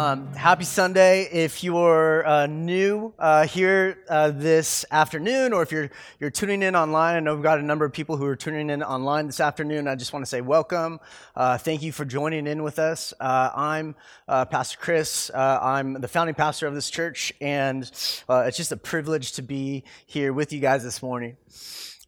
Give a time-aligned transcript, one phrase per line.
[0.00, 1.28] Um, happy Sunday.
[1.30, 6.74] If you're uh, new uh, here uh, this afternoon, or if you're, you're tuning in
[6.74, 9.40] online, I know we've got a number of people who are tuning in online this
[9.40, 9.86] afternoon.
[9.86, 11.00] I just want to say welcome.
[11.36, 13.12] Uh, thank you for joining in with us.
[13.20, 13.94] Uh, I'm
[14.26, 15.30] uh, Pastor Chris.
[15.34, 20.32] I'm the founding pastor of this church, and it's just a privilege to be here
[20.32, 21.36] with you guys this morning.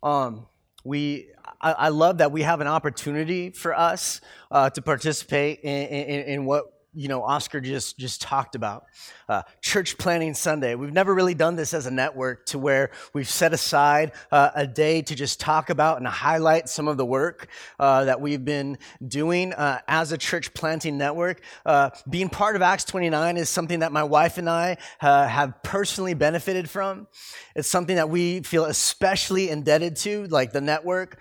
[0.03, 0.47] Um,
[0.83, 1.29] we
[1.61, 6.72] I, love that we have an opportunity for us to participate in, in, in what
[6.95, 8.85] you know oscar just just talked about
[9.29, 10.75] uh, church planting sunday.
[10.75, 14.67] We've never really done this as a network to where we've set aside uh, a
[14.67, 18.77] day to just talk about and highlight some of the work uh, that we've been
[19.07, 21.41] doing uh, as a church planting network.
[21.65, 25.63] Uh, being part of acts 29 is something that my wife and i uh, have
[25.63, 27.07] personally benefited from.
[27.55, 31.19] It's something that we feel especially indebted to like the network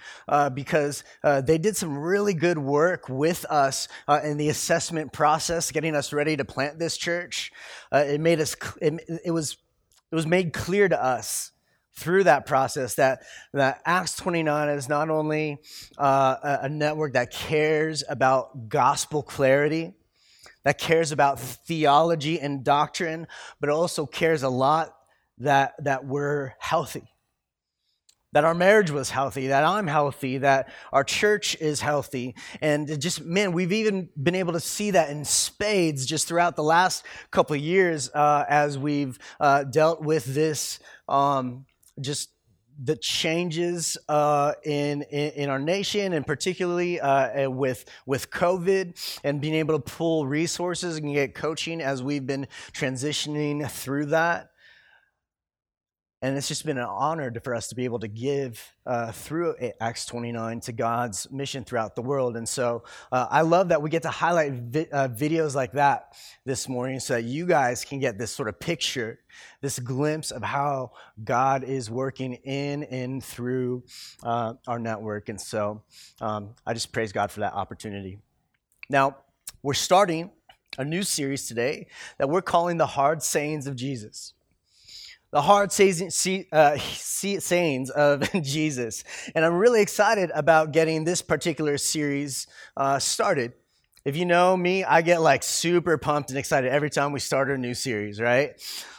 [0.53, 3.87] because they did some really good work with us
[4.23, 7.51] in the assessment process us, getting us ready to plant this church.
[7.91, 9.57] Uh, it made us, it, it, was,
[10.11, 11.51] it was made clear to us
[11.93, 13.21] through that process that,
[13.53, 15.59] that Acts 29 is not only
[15.99, 19.93] uh, a, a network that cares about gospel clarity,
[20.63, 23.27] that cares about theology and doctrine,
[23.59, 24.95] but also cares a lot
[25.37, 27.10] that, that we're healthy
[28.33, 32.35] that our marriage was healthy, that I'm healthy, that our church is healthy.
[32.61, 36.63] And just, man, we've even been able to see that in spades just throughout the
[36.63, 40.79] last couple of years uh, as we've uh, dealt with this,
[41.09, 41.65] um,
[41.99, 42.29] just
[42.83, 49.53] the changes uh, in, in, our nation, and particularly uh, with with COVID, and being
[49.53, 54.50] able to pull resources and get coaching as we've been transitioning through that.
[56.23, 59.55] And it's just been an honor for us to be able to give uh, through
[59.79, 62.37] Acts 29 to God's mission throughout the world.
[62.37, 66.13] And so uh, I love that we get to highlight vi- uh, videos like that
[66.45, 69.19] this morning so that you guys can get this sort of picture,
[69.61, 70.91] this glimpse of how
[71.23, 73.83] God is working in and through
[74.21, 75.27] uh, our network.
[75.27, 75.81] And so
[76.21, 78.19] um, I just praise God for that opportunity.
[78.91, 79.17] Now,
[79.63, 80.29] we're starting
[80.77, 81.87] a new series today
[82.19, 84.33] that we're calling The Hard Sayings of Jesus
[85.31, 89.03] the hard uh, sayings of Jesus.
[89.33, 93.53] And I'm really excited about getting this particular series uh, started.
[94.03, 97.49] If you know me, I get like super pumped and excited every time we start
[97.49, 98.51] a new series, right?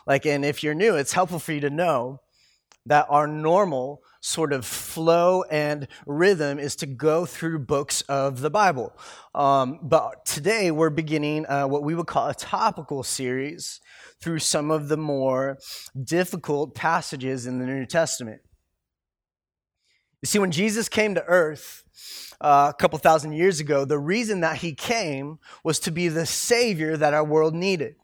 [0.07, 2.21] Like, and if you're new, it's helpful for you to know
[2.87, 8.51] that our normal sort of flow and rhythm is to go through books of the
[8.51, 8.97] Bible.
[9.35, 13.81] Um, but today we're beginning uh, what we would call a topical series
[14.23, 15.59] through some of the more
[16.03, 18.41] difficult passages in the New Testament.
[20.23, 21.83] You see, when Jesus came to earth
[22.41, 26.27] uh, a couple thousand years ago, the reason that he came was to be the
[26.27, 27.97] Savior that our world needed.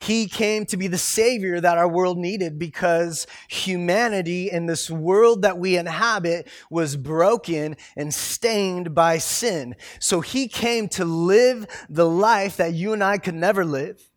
[0.00, 5.42] He came to be the Savior that our world needed because humanity in this world
[5.42, 9.76] that we inhabit was broken and stained by sin.
[10.00, 14.10] So He came to live the life that you and I could never live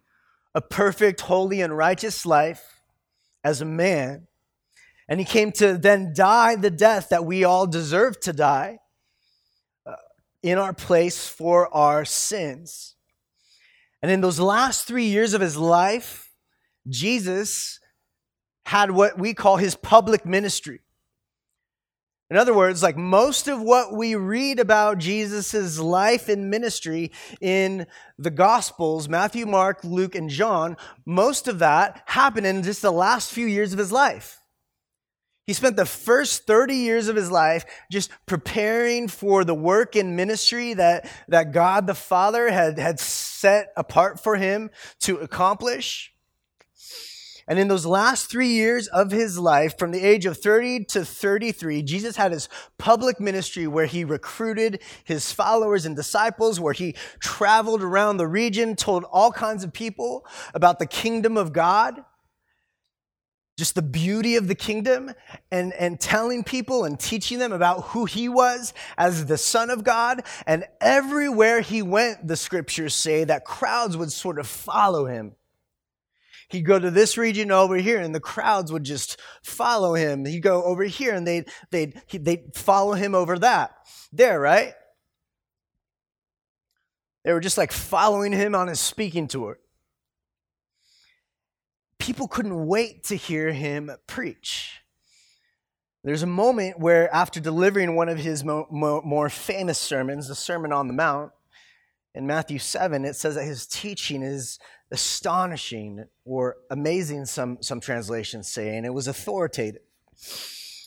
[0.58, 2.82] a perfect, holy, and righteous life
[3.44, 4.26] as a man.
[5.08, 8.80] And he came to then die the death that we all deserve to die
[9.86, 9.94] uh,
[10.42, 12.96] in our place for our sins.
[14.02, 16.32] And in those last three years of his life,
[16.90, 17.80] Jesus
[18.66, 20.80] had what we call his public ministry.
[22.30, 27.88] In other words, like most of what we read about Jesus' life and ministry in
[28.18, 33.32] the Gospels, Matthew, Mark, Luke, and John, most of that happened in just the last
[33.32, 34.42] few years of his life.
[35.46, 40.18] He spent the first 30 years of his life just preparing for the work and
[40.18, 46.12] ministry that, that God the Father had, had set apart for him to accomplish.
[47.48, 51.06] And in those last three years of his life, from the age of 30 to
[51.06, 56.94] 33, Jesus had his public ministry where he recruited his followers and disciples, where he
[57.20, 62.04] traveled around the region, told all kinds of people about the kingdom of God,
[63.58, 65.14] just the beauty of the kingdom,
[65.50, 69.86] and, and telling people and teaching them about who he was as the Son of
[69.86, 70.22] God.
[70.46, 75.38] And everywhere he went, the scriptures say that crowds would sort of follow him
[76.50, 80.26] He'd go to this region over here, and the crowds would just follow him.
[80.26, 83.72] He'd go over here, and they'd, they'd, they'd follow him over that.
[84.14, 84.74] There, right?
[87.26, 89.60] They were just like following him on his speaking tour.
[92.00, 94.80] People couldn't wait to hear him preach.
[96.06, 100.36] There's a moment where, after delivering one of his mo- mo- more famous sermons, the
[100.36, 101.34] Sermon on the Mount,
[102.18, 104.60] in Matthew 7, it says that his teaching is
[104.92, 109.82] astonishing or amazing, some, some translations say, and it was authoritative.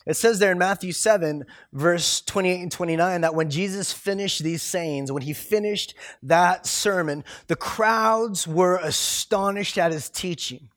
[0.07, 4.63] It says there in Matthew 7, verse 28 and 29, that when Jesus finished these
[4.63, 10.71] sayings, when he finished that sermon, the crowds were astonished at his teaching.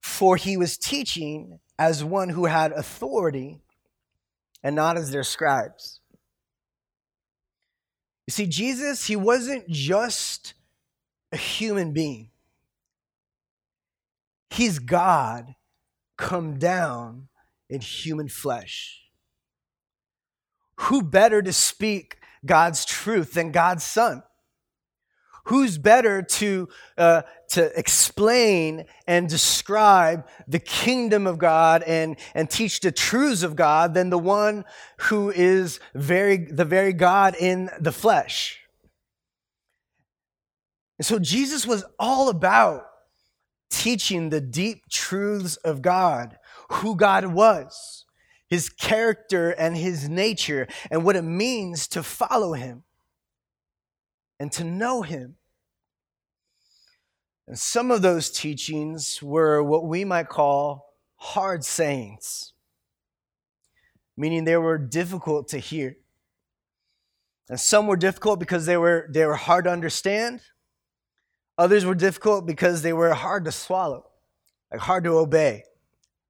[0.00, 3.60] For he was teaching as one who had authority
[4.62, 5.97] and not as their scribes.
[8.28, 10.52] You see, Jesus, he wasn't just
[11.32, 12.28] a human being,
[14.50, 15.54] he's God
[16.18, 17.28] come down
[17.70, 19.00] in human flesh.
[20.80, 24.22] Who better to speak God's truth than God's Son?
[25.48, 26.68] Who's better to,
[26.98, 27.22] uh,
[27.52, 33.94] to explain and describe the kingdom of God and, and teach the truths of God
[33.94, 34.66] than the one
[34.98, 38.60] who is very, the very God in the flesh?
[40.98, 42.84] And so Jesus was all about
[43.70, 46.36] teaching the deep truths of God
[46.72, 48.04] who God was,
[48.48, 52.82] his character and his nature, and what it means to follow him
[54.38, 55.37] and to know him.
[57.48, 62.52] And some of those teachings were what we might call hard sayings,
[64.16, 65.96] meaning they were difficult to hear.
[67.48, 70.42] And some were difficult because they were, they were hard to understand.
[71.56, 74.06] Others were difficult because they were hard to swallow,
[74.70, 75.64] like hard to obey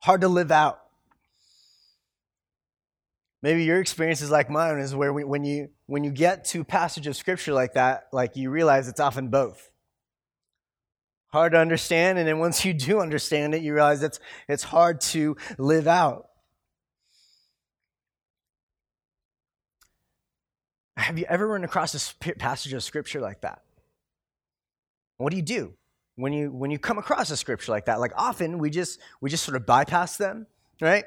[0.01, 0.81] hard to live out.
[3.43, 6.65] Maybe your experience is like mine, is where we, when you when you get to
[6.65, 9.71] passage of scripture like that, like you realize it's often both.
[11.31, 15.01] Hard to understand, and then once you do understand it, you realize it's it's hard
[15.03, 16.27] to live out.
[20.97, 23.63] Have you ever run across a passage of scripture like that?
[25.19, 25.75] What do you do?
[26.19, 29.31] when you when you come across a scripture like that like often we just we
[29.31, 30.47] just sort of bypass them
[30.81, 31.05] right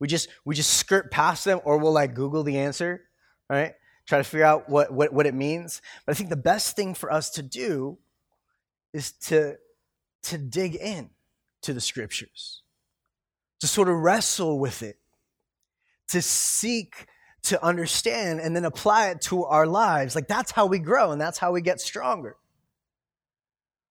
[0.00, 3.04] we just we just skirt past them or we'll like google the answer
[3.48, 3.74] right
[4.06, 6.92] try to figure out what what, what it means but i think the best thing
[6.92, 7.96] for us to do
[8.98, 9.56] is to
[10.24, 11.10] to dig in
[11.62, 12.62] to the scriptures
[13.60, 14.98] to sort of wrestle with it
[16.08, 17.06] to seek
[17.42, 21.20] to understand and then apply it to our lives like that's how we grow and
[21.20, 22.36] that's how we get stronger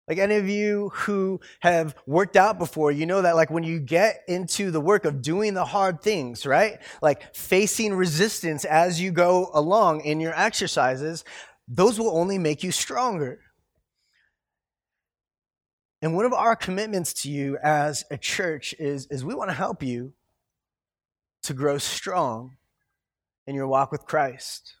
[0.08, 3.80] like any of you who have worked out before, you know that like when you
[3.80, 6.78] get into the work of doing the hard things, right?
[7.02, 11.24] Like facing resistance as you go along in your exercises,
[11.66, 13.40] those will only make you stronger.
[16.02, 19.54] And one of our commitments to you as a church is, is we want to
[19.54, 20.12] help you
[21.42, 22.56] to grow strong
[23.46, 24.74] in your walk with Christ.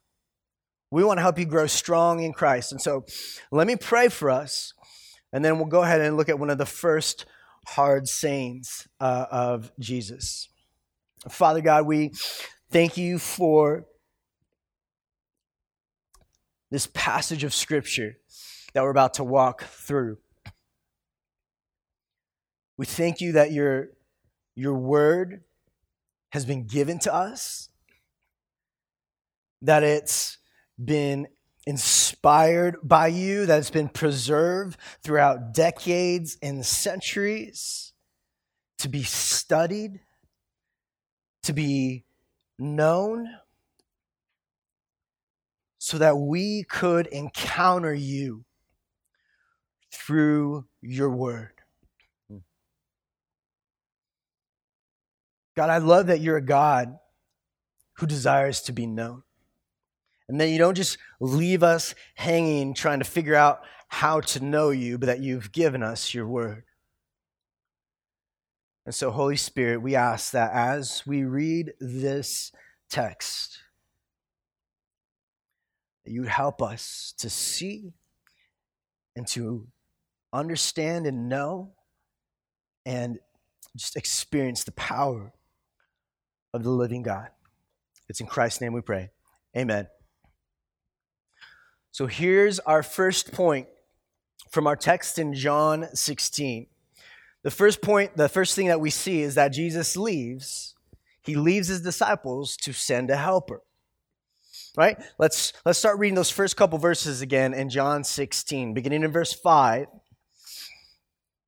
[0.90, 2.72] We want to help you grow strong in Christ.
[2.72, 3.04] And so
[3.50, 4.72] let me pray for us
[5.32, 7.26] and then we'll go ahead and look at one of the first
[7.68, 10.48] hard sayings uh, of Jesus.
[11.28, 12.12] Father God, we
[12.70, 13.86] thank you for
[16.70, 18.18] this passage of Scripture
[18.72, 20.18] that we're about to walk through.
[22.76, 23.88] We thank you that your,
[24.54, 25.42] your word
[26.30, 27.70] has been given to us,
[29.62, 30.38] that it's
[30.82, 31.28] been
[31.66, 37.92] inspired by you, that it's been preserved throughout decades and centuries,
[38.78, 40.00] to be studied,
[41.42, 42.04] to be
[42.58, 43.26] known,
[45.78, 48.44] so that we could encounter you
[49.90, 51.55] through your word.
[55.56, 56.98] God, I love that you're a God
[57.94, 59.22] who desires to be known.
[60.28, 64.70] And that you don't just leave us hanging trying to figure out how to know
[64.70, 66.64] you, but that you've given us your word.
[68.84, 72.52] And so, Holy Spirit, we ask that as we read this
[72.90, 73.58] text,
[76.04, 77.94] that you help us to see
[79.14, 79.66] and to
[80.32, 81.72] understand and know
[82.84, 83.18] and
[83.76, 85.32] just experience the power
[86.56, 87.28] of the living God.
[88.08, 89.10] It's in Christ's name we pray.
[89.56, 89.86] Amen.
[91.92, 93.68] So here's our first point
[94.50, 96.66] from our text in John 16.
[97.42, 100.74] The first point, the first thing that we see is that Jesus leaves.
[101.22, 103.62] He leaves his disciples to send a helper.
[104.76, 104.98] Right?
[105.18, 109.32] Let's let's start reading those first couple verses again in John 16, beginning in verse
[109.32, 109.86] 5.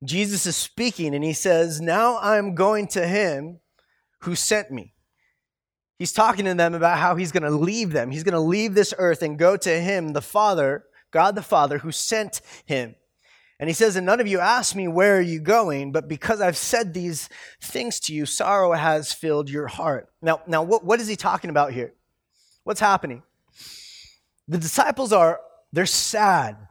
[0.04, 3.60] Jesus is speaking and he says, "Now I'm going to him
[4.20, 4.94] who sent me.
[5.98, 8.10] He's talking to them about how he's going to leave them.
[8.10, 11.78] He's going to leave this earth and go to him, the Father, God the Father,
[11.78, 12.94] who sent him.
[13.58, 15.90] And he says, And none of you ask me, Where are you going?
[15.90, 17.28] But because I've said these
[17.60, 20.08] things to you, sorrow has filled your heart.
[20.22, 21.94] Now, now what, what is he talking about here?
[22.62, 23.24] What's happening?
[24.46, 25.40] The disciples are,
[25.72, 26.67] they're sad.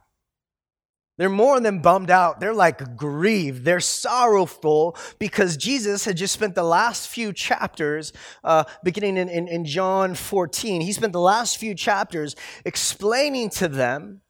[1.18, 2.38] They're more than bummed out.
[2.38, 3.64] They're like grieved.
[3.64, 8.12] They're sorrowful because Jesus had just spent the last few chapters,
[8.44, 13.66] uh, beginning in, in, in John 14, he spent the last few chapters explaining to
[13.66, 14.20] them,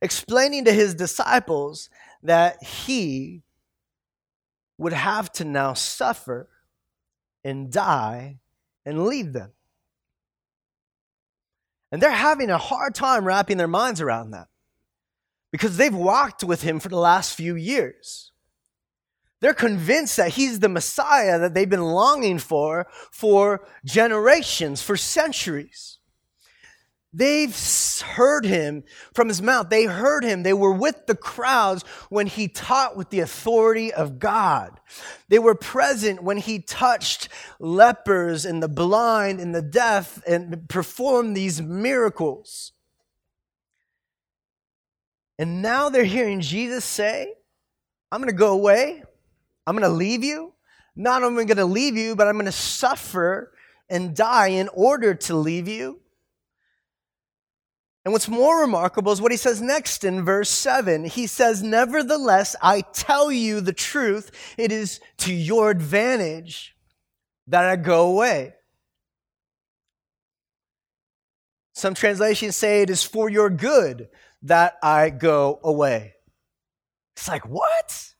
[0.00, 1.90] explaining to his disciples
[2.22, 3.42] that he
[4.78, 6.48] would have to now suffer
[7.44, 8.38] and die
[8.86, 9.52] and leave them.
[11.92, 14.48] And they're having a hard time wrapping their minds around that
[15.50, 18.32] because they've walked with him for the last few years.
[19.40, 25.98] They're convinced that he's the Messiah that they've been longing for for generations, for centuries.
[27.12, 27.56] They've
[28.02, 29.68] heard him from his mouth.
[29.68, 30.44] They heard him.
[30.44, 34.78] They were with the crowds when he taught with the authority of God.
[35.28, 37.28] They were present when he touched
[37.58, 42.72] lepers and the blind and the deaf and performed these miracles.
[45.40, 47.32] And now they're hearing Jesus say,
[48.12, 49.02] I'm going to go away.
[49.66, 50.52] I'm going to leave you.
[50.94, 53.50] Not only going to leave you, but I'm going to suffer
[53.88, 56.00] and die in order to leave you.
[58.04, 61.06] And what's more remarkable is what he says next in verse 7.
[61.06, 66.76] He says, Nevertheless, I tell you the truth, it is to your advantage
[67.46, 68.52] that I go away.
[71.72, 74.10] Some translations say it is for your good
[74.42, 76.14] that I go away.
[77.16, 78.14] It's like, what?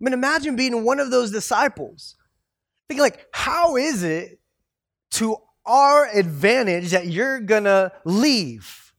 [0.00, 2.16] I mean, imagine being one of those disciples.
[2.88, 4.40] Thinking, like, how is it
[5.12, 8.92] to our advantage that you're gonna leave?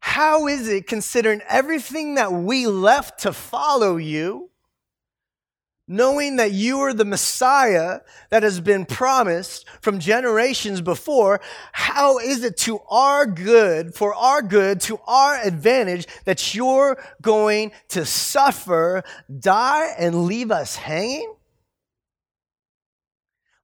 [0.00, 4.50] How is it, considering everything that we left to follow you,
[5.88, 8.00] knowing that you are the Messiah
[8.30, 11.40] that has been promised from generations before,
[11.72, 17.70] how is it to our good, for our good, to our advantage, that you're going
[17.88, 19.04] to suffer,
[19.38, 21.32] die, and leave us hanging?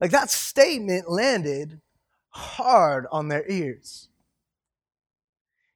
[0.00, 1.80] Like that statement landed
[2.30, 4.08] hard on their ears.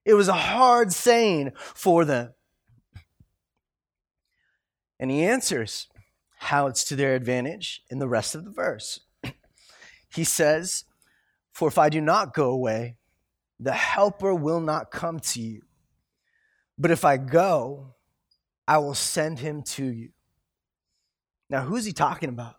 [0.05, 2.33] It was a hard saying for them.
[4.99, 5.89] And he answers,
[6.37, 9.01] how it's to their advantage in the rest of the verse.
[10.15, 10.85] he says,
[11.53, 12.97] For if I do not go away,
[13.59, 15.63] the helper will not come to you.
[16.79, 17.95] But if I go,
[18.69, 20.11] I will send him to you.
[21.49, 22.57] Now, who's he talking about?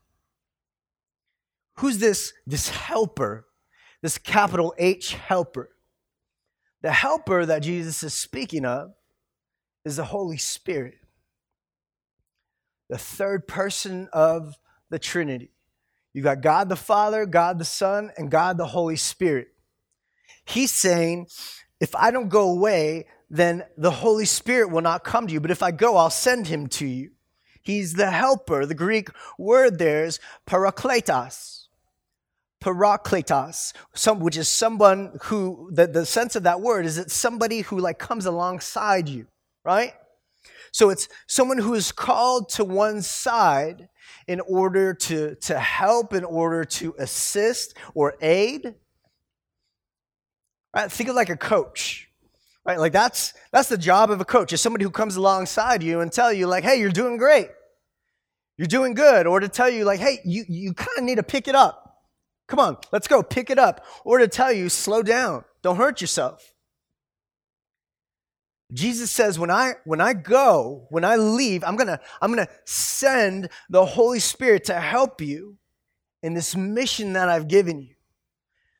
[1.75, 3.45] Who's this, this helper,
[4.01, 5.69] this capital H helper?
[6.81, 8.93] The helper that Jesus is speaking of
[9.85, 10.95] is the Holy Spirit
[12.89, 14.55] the third person of
[14.89, 15.51] the Trinity.
[16.13, 19.49] You got God the Father, God the Son, and God the Holy Spirit.
[20.45, 21.27] He's saying,
[21.79, 25.39] if I don't go away, then the Holy Spirit will not come to you.
[25.39, 27.11] But if I go, I'll send him to you.
[27.61, 28.65] He's the helper.
[28.65, 31.65] The Greek word there is parakletos.
[32.63, 37.61] Parakletos, some, which is someone who, the, the sense of that word is it's somebody
[37.61, 39.27] who like comes alongside you,
[39.63, 39.93] right?
[40.71, 43.89] So it's someone who is called to one side
[44.27, 48.75] in order to, to help, in order to assist or aid.
[50.75, 50.91] Right?
[50.91, 52.09] Think of like a coach.
[52.65, 52.77] Right?
[52.77, 56.11] Like that's that's the job of a coach, is somebody who comes alongside you and
[56.11, 57.49] tell you, like, hey, you're doing great.
[58.57, 59.25] You're doing good.
[59.25, 62.03] Or to tell you, like, hey, you, you kind of need to pick it up.
[62.47, 63.85] Come on, let's go, pick it up.
[64.03, 65.45] Or to tell you, slow down.
[65.63, 66.53] Don't hurt yourself.
[68.73, 73.49] Jesus says, when I, when I go, when I leave, I'm to, I'm to send
[73.69, 75.57] the Holy Spirit to help you
[76.21, 77.95] in this mission that I've given you.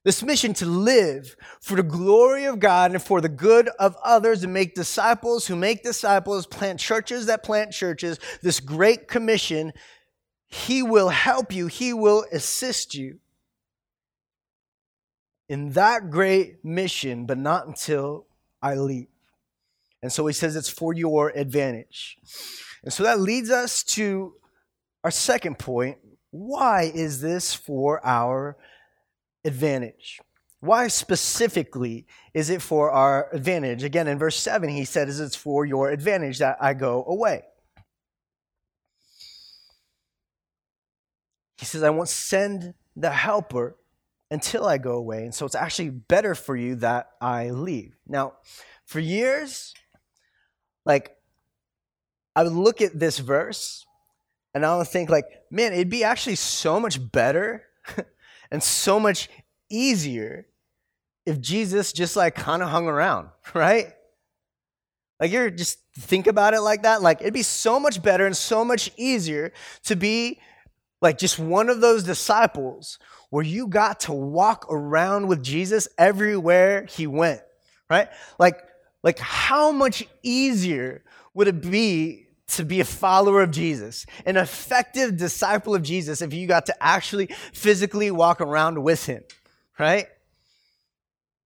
[0.03, 4.43] This mission to live for the glory of God and for the good of others
[4.43, 9.73] and make disciples who make disciples, plant churches that plant churches, this great commission,
[10.47, 13.19] He will help you, He will assist you
[15.49, 18.27] in that great mission, but not until
[18.61, 19.07] I leave.
[20.01, 22.17] And so he says it's for your advantage.
[22.83, 24.33] And so that leads us to
[25.03, 25.97] our second point.
[26.31, 28.57] Why is this for our
[29.43, 30.19] advantage?
[30.59, 33.83] Why specifically is it for our advantage?
[33.83, 37.43] Again, in verse 7, he says it's for your advantage that I go away.
[41.57, 43.77] He says, I won't send the helper
[44.29, 45.23] until I go away.
[45.23, 47.95] And so it's actually better for you that I leave.
[48.07, 48.33] Now,
[48.85, 49.73] for years,
[50.87, 51.17] like,
[52.35, 53.85] I would look at this verse
[54.53, 57.63] and I would think, like, man, it'd be actually so much better
[58.51, 59.29] and so much
[59.69, 60.47] easier
[61.25, 63.93] if Jesus just like kind of hung around, right?
[65.19, 67.01] Like you're just think about it like that.
[67.01, 69.51] Like it'd be so much better and so much easier
[69.83, 70.39] to be
[71.01, 72.97] like just one of those disciples
[73.29, 77.41] where you got to walk around with Jesus everywhere he went,
[77.89, 78.07] right?
[78.39, 78.61] Like,
[79.07, 81.01] like how much easier
[81.33, 86.33] would it be to be a follower of Jesus, an effective disciple of Jesus, if
[86.33, 89.23] you got to actually physically walk around with him,
[89.79, 90.07] right?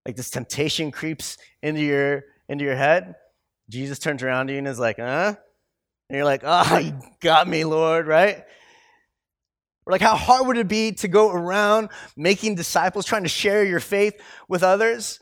[0.04, 3.14] Like this temptation creeps into your into your head.
[3.70, 5.36] Jesus turns around to you and is like, huh?
[6.08, 8.38] And you're like, oh, you got me, Lord, right?
[9.86, 13.64] Or like, how hard would it be to go around making disciples, trying to share
[13.64, 15.20] your faith with others?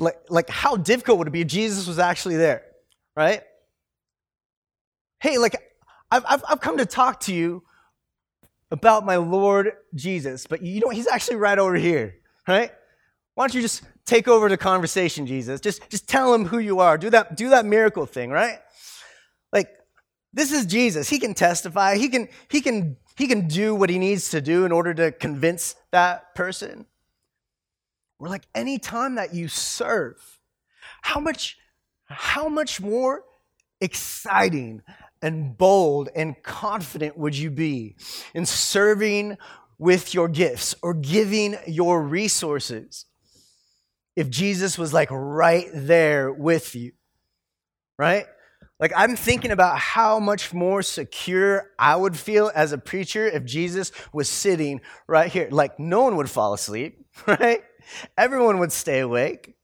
[0.00, 2.64] Like, like how difficult would it be if Jesus was actually there,
[3.16, 3.42] right?
[5.20, 5.56] Hey, like,
[6.10, 7.62] I've, I've, I've come to talk to you
[8.70, 12.16] about my Lord Jesus, but you know, he's actually right over here,
[12.48, 12.72] right?
[13.34, 15.60] Why don't you just take over the conversation, Jesus?
[15.60, 16.98] Just, just tell him who you are.
[16.98, 18.58] Do that, do that miracle thing, right?
[19.52, 19.68] Like,
[20.32, 21.08] this is Jesus.
[21.08, 21.96] He can testify.
[21.96, 25.12] He can, he can he can do what he needs to do in order to
[25.12, 26.86] convince that person.
[28.20, 30.38] Or like any time that you serve,
[31.00, 31.56] how much,
[32.04, 33.24] how much more
[33.80, 34.82] exciting
[35.22, 37.96] and bold and confident would you be
[38.34, 39.38] in serving
[39.78, 43.06] with your gifts or giving your resources
[44.14, 46.92] if Jesus was like right there with you?
[47.98, 48.26] Right?
[48.78, 53.44] Like, I'm thinking about how much more secure I would feel as a preacher if
[53.44, 55.48] Jesus was sitting right here.
[55.50, 57.62] Like, no one would fall asleep, right?
[58.16, 59.54] Everyone would stay awake.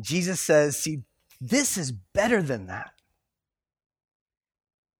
[0.00, 1.02] Jesus says, See,
[1.40, 2.92] this is better than that.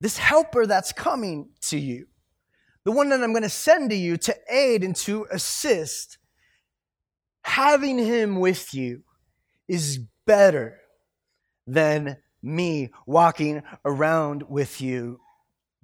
[0.00, 2.06] This helper that's coming to you,
[2.84, 6.18] the one that I'm going to send to you to aid and to assist,
[7.44, 9.04] having him with you
[9.68, 10.80] is better
[11.66, 15.20] than me walking around with you.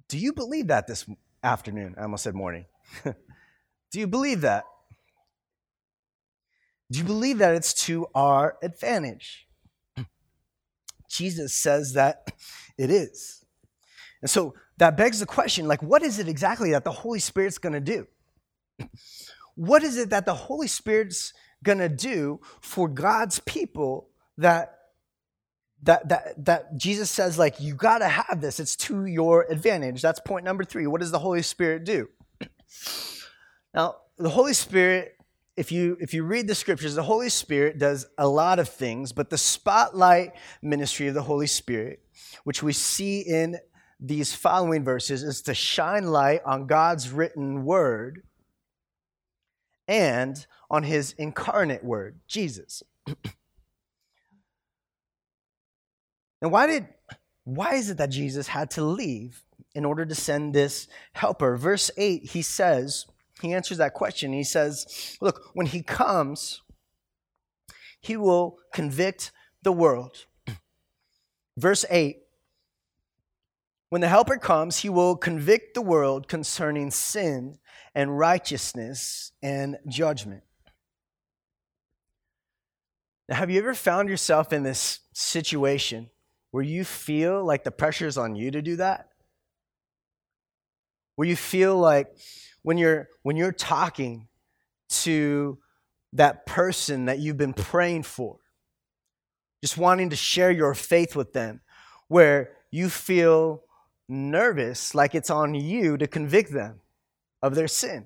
[0.09, 1.05] Do you believe that this
[1.41, 1.95] afternoon?
[1.97, 2.65] I almost said morning.
[3.03, 4.65] Do you believe that?
[6.91, 9.47] Do you believe that it's to our advantage?
[11.09, 12.31] Jesus says that
[12.77, 13.43] it is.
[14.21, 17.57] And so that begs the question like, what is it exactly that the Holy Spirit's
[17.73, 18.07] to do?
[19.55, 21.33] What is it that the Holy Spirit's
[21.79, 24.75] to do for God's people that
[25.83, 30.01] that that that Jesus says like you got to have this it's to your advantage
[30.01, 32.09] that's point number 3 what does the holy spirit do
[33.73, 35.15] now the holy spirit
[35.59, 39.11] if you if you read the scriptures the holy spirit does a lot of things
[39.11, 41.99] but the spotlight ministry of the holy spirit
[42.45, 43.57] which we see in
[43.99, 48.23] these following verses is to shine light on God's written word
[49.87, 52.81] and on his incarnate word Jesus
[56.41, 56.87] And why did
[57.43, 59.43] why is it that Jesus had to leave
[59.73, 61.57] in order to send this helper?
[61.57, 63.07] Verse 8, he says,
[63.41, 64.33] he answers that question.
[64.33, 66.61] He says, Look, when he comes,
[68.01, 69.31] he will convict
[69.63, 70.25] the world.
[71.57, 72.17] Verse 8
[73.89, 77.59] When the helper comes, he will convict the world concerning sin
[77.95, 80.43] and righteousness and judgment.
[83.27, 86.09] Now, have you ever found yourself in this situation
[86.51, 89.09] where you feel like the pressure is on you to do that?
[91.15, 92.07] Where you feel like
[92.69, 94.27] when you're when you're talking
[94.89, 95.57] to
[96.13, 98.37] that person that you've been praying for,
[99.63, 101.61] just wanting to share your faith with them,
[102.09, 103.63] where you feel
[104.07, 106.79] nervous like it's on you to convict them
[107.41, 108.05] of their sin.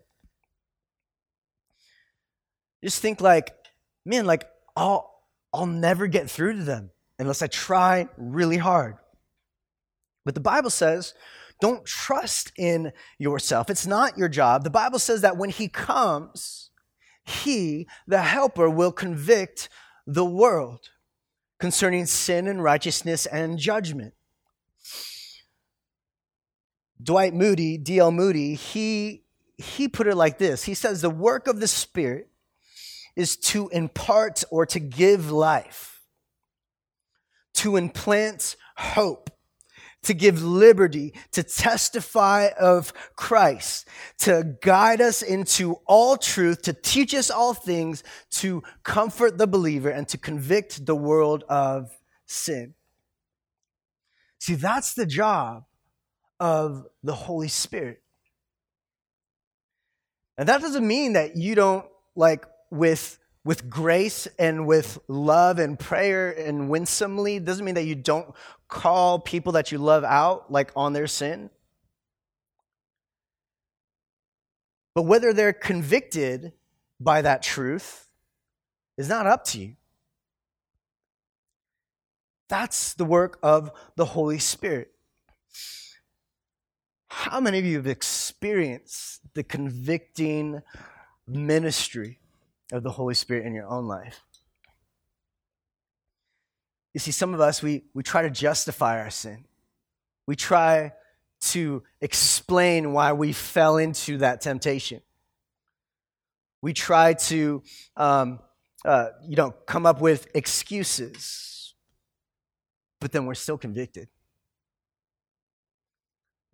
[2.82, 3.54] Just think like,
[4.06, 4.46] man, like
[4.78, 5.14] I'll
[5.52, 8.96] I'll never get through to them unless I try really hard.
[10.24, 11.14] But the Bible says,
[11.64, 13.70] don't trust in yourself.
[13.70, 14.66] It's not your job.
[14.66, 16.72] The Bible says that when He comes,
[17.24, 19.70] He, the helper, will convict
[20.06, 20.90] the world
[21.60, 24.14] concerning sin and righteousness and judgment.
[27.02, 28.12] Dwight Moody, D.L.
[28.12, 29.24] Moody, he,
[29.58, 32.28] he put it like this He says, The work of the Spirit
[33.16, 36.02] is to impart or to give life
[37.54, 39.30] to implant hope,
[40.04, 43.88] to give liberty, to testify of Christ,
[44.20, 49.90] to guide us into all truth, to teach us all things, to comfort the believer,
[49.90, 51.92] and to convict the world of
[52.26, 52.74] sin.
[54.40, 55.64] See, that's the job
[56.40, 58.02] of the Holy Spirit.
[60.38, 61.86] And that doesn't mean that you don't,
[62.16, 67.96] like, with with grace and with love and prayer and winsomely doesn't mean that you
[67.96, 68.34] don't
[68.68, 71.50] call people that you love out like on their sin.
[74.96, 76.54] But whether they're convicted
[77.00, 78.08] by that truth
[78.98, 79.76] is not up to you.
[82.48, 84.92] That's the work of the holy spirit.
[87.08, 90.62] How many of you have experienced the convicting
[91.28, 92.20] ministry
[92.72, 94.22] of the Holy Spirit in your own life.
[96.94, 99.46] You see, some of us, we, we try to justify our sin.
[100.28, 100.94] We try
[101.42, 105.02] to explain why we fell into that temptation.
[106.62, 107.64] We try to,
[107.98, 108.40] um,
[108.86, 111.74] uh, you know, come up with excuses,
[113.02, 114.08] but then we're still convicted.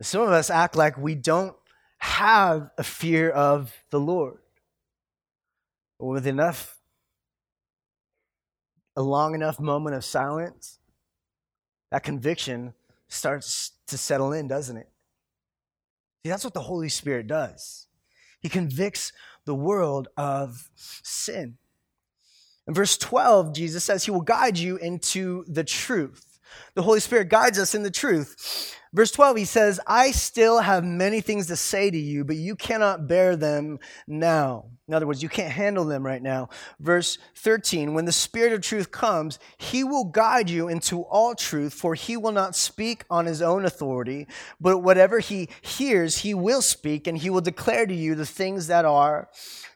[0.01, 1.55] Some of us act like we don't
[1.99, 4.39] have a fear of the Lord
[5.99, 6.77] with enough,
[8.95, 10.79] a long enough moment of silence,
[11.91, 12.73] that conviction
[13.07, 14.89] starts to settle in, doesn't it?
[16.23, 17.87] See, that's what the Holy Spirit does.
[18.39, 19.11] He convicts
[19.45, 21.57] the world of sin.
[22.67, 26.28] In verse 12, Jesus says, He will guide you into the truth.
[26.75, 28.75] The Holy Spirit guides us in the truth.
[28.91, 32.55] Verse 12, he says, I still have many things to say to you, but you
[32.55, 34.65] cannot bear them now.
[34.87, 36.49] In other words, you can't handle them right now.
[36.79, 41.75] Verse 13, when the Spirit of truth comes, he will guide you into all truth,
[41.75, 44.27] for he will not speak on his own authority,
[44.59, 48.65] but whatever he hears, he will speak, and he will declare to you the things
[48.65, 49.29] that are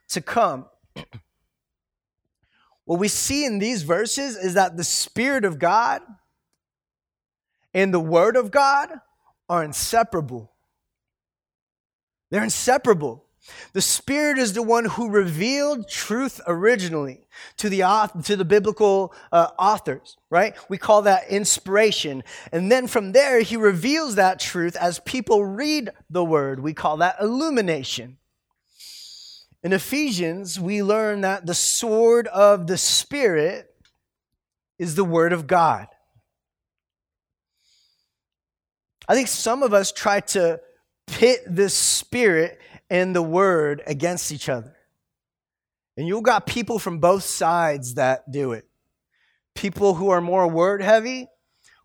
[0.10, 0.66] to come.
[2.86, 6.02] what we see in these verses is that the Spirit of God,
[7.74, 8.90] and the Word of God
[9.50, 10.52] are inseparable.
[12.30, 13.26] They're inseparable.
[13.74, 17.82] The Spirit is the one who revealed truth originally to the,
[18.24, 20.56] to the biblical uh, authors, right?
[20.70, 22.24] We call that inspiration.
[22.52, 26.62] And then from there, He reveals that truth as people read the Word.
[26.62, 28.18] We call that illumination.
[29.62, 33.70] In Ephesians, we learn that the sword of the Spirit
[34.80, 35.88] is the Word of God.
[39.08, 40.60] I think some of us try to
[41.08, 44.76] pit the spirit and the word against each other.
[45.98, 48.66] And you've got people from both sides that do it.
[49.56, 51.28] People who are more word heavy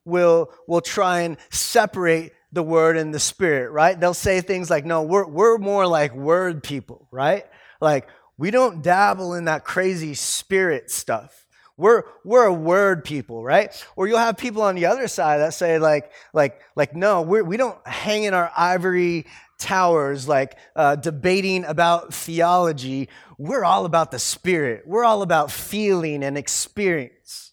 [0.04, 3.98] will, will try and separate the word and the spirit, right?
[3.98, 7.44] They'll say things like, no, we're, we're more like word people, right?
[7.81, 11.46] Like, we don't dabble in that crazy spirit stuff.
[11.78, 13.72] We're, we're a word people, right?
[13.94, 17.44] Or you'll have people on the other side that say, like, like, like no, we're,
[17.44, 19.26] we don't hang in our ivory
[19.60, 23.08] towers, like uh, debating about theology.
[23.38, 27.52] We're all about the spirit, we're all about feeling and experience.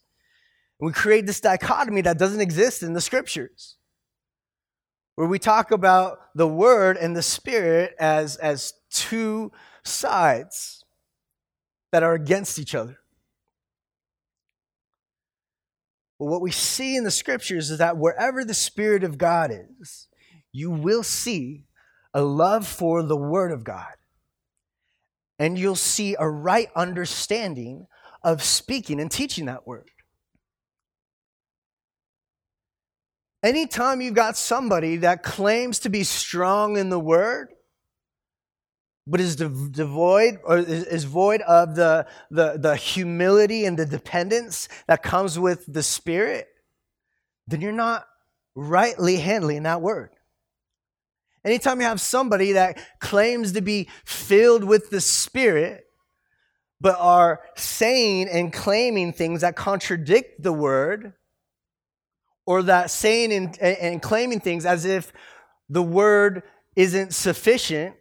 [0.80, 3.78] we create this dichotomy that doesn't exist in the scriptures,
[5.14, 9.52] where we talk about the word and the spirit as, as two
[9.84, 10.84] sides
[11.92, 12.98] that are against each other.
[16.20, 20.08] But what we see in the scriptures is that wherever the Spirit of God is,
[20.52, 21.66] you will see
[22.14, 23.94] a love for the Word of God.
[25.38, 27.88] And you'll see a right understanding
[28.24, 29.90] of speaking and teaching that Word.
[33.44, 37.50] Anytime you've got somebody that claims to be strong in the Word,
[39.08, 45.04] but is devoid or is void of the, the, the humility and the dependence that
[45.04, 46.48] comes with the Spirit,
[47.48, 48.08] then you're not
[48.56, 50.10] rightly handling that word.
[51.44, 55.86] Anytime you have somebody that claims to be filled with the Spirit,
[56.82, 61.14] but are saying and claiming things that contradict the word,
[62.48, 65.14] or that saying and, and claiming things as if
[65.70, 66.44] the word
[66.76, 67.96] isn't sufficient,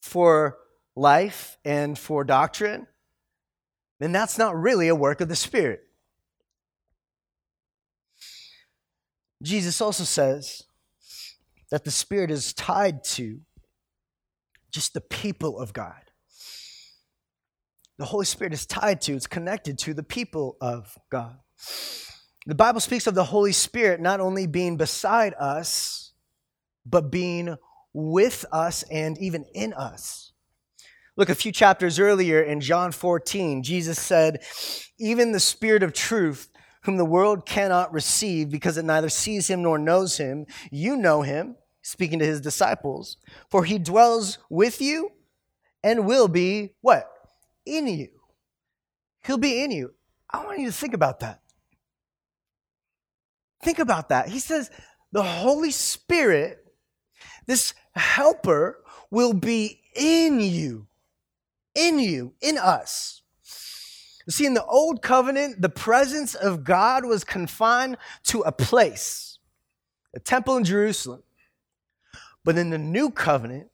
[0.00, 0.58] for
[0.96, 2.86] life and for doctrine,
[3.98, 5.82] then that's not really a work of the Spirit.
[9.42, 10.62] Jesus also says
[11.70, 13.40] that the Spirit is tied to
[14.70, 15.94] just the people of God.
[17.98, 21.38] The Holy Spirit is tied to, it's connected to the people of God.
[22.46, 26.12] The Bible speaks of the Holy Spirit not only being beside us,
[26.86, 27.56] but being
[27.92, 30.32] with us and even in us.
[31.16, 34.42] Look, a few chapters earlier in John 14, Jesus said,
[34.98, 36.48] Even the Spirit of truth,
[36.82, 41.22] whom the world cannot receive because it neither sees him nor knows him, you know
[41.22, 43.16] him, speaking to his disciples,
[43.50, 45.10] for he dwells with you
[45.82, 47.10] and will be what?
[47.66, 48.08] In you.
[49.24, 49.92] He'll be in you.
[50.30, 51.40] I want you to think about that.
[53.62, 54.28] Think about that.
[54.28, 54.70] He says,
[55.12, 56.59] the Holy Spirit,
[57.46, 60.86] this helper, will be in you,
[61.74, 63.22] in you, in us.
[64.28, 69.38] See, in the old covenant, the presence of God was confined to a place,
[70.14, 71.22] a temple in Jerusalem.
[72.44, 73.68] But in the new covenant,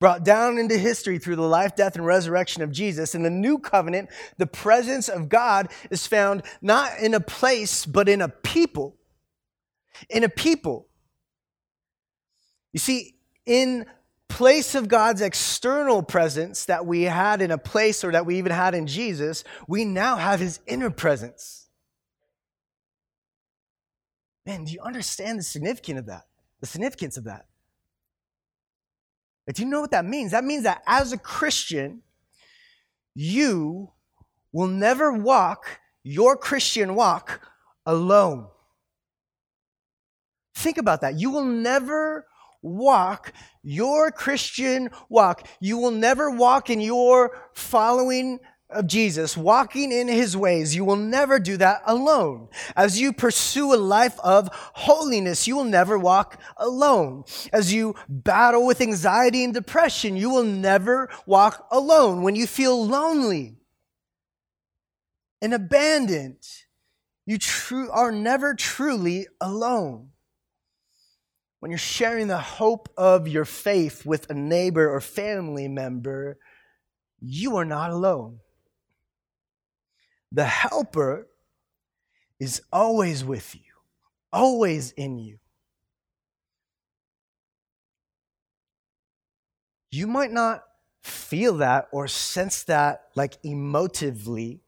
[0.00, 3.14] brought down into history through the life, death, and resurrection of Jesus.
[3.14, 8.08] In the new covenant, the presence of God is found not in a place, but
[8.08, 8.96] in a people.
[10.10, 10.88] In a people.
[12.74, 13.14] You see,
[13.46, 13.86] in
[14.28, 18.50] place of God's external presence that we had in a place or that we even
[18.50, 21.68] had in Jesus, we now have his inner presence.
[24.44, 26.24] Man, do you understand the significance of that?
[26.60, 27.46] The significance of that?
[29.46, 30.32] But do you know what that means?
[30.32, 32.02] That means that as a Christian,
[33.14, 33.92] you
[34.50, 37.40] will never walk your Christian walk
[37.86, 38.48] alone.
[40.56, 41.20] Think about that.
[41.20, 42.26] You will never
[42.64, 45.46] walk your Christian walk.
[45.60, 50.96] You will never walk in your following of Jesus, walking in his ways, you will
[50.96, 52.48] never do that alone.
[52.74, 57.24] As you pursue a life of holiness, you will never walk alone.
[57.52, 62.22] As you battle with anxiety and depression, you will never walk alone.
[62.22, 63.56] When you feel lonely
[65.40, 66.42] and abandoned,
[67.26, 70.10] you tru- are never truly alone.
[71.64, 76.36] When you're sharing the hope of your faith with a neighbor or family member,
[77.22, 78.40] you are not alone.
[80.30, 81.26] The helper
[82.38, 83.72] is always with you,
[84.30, 85.38] always in you.
[89.90, 90.64] You might not
[91.02, 94.60] feel that or sense that like emotively,